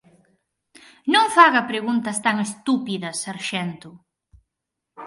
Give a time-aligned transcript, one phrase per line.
[1.13, 3.89] Non faga preguntas tan estúpidas, sarxento!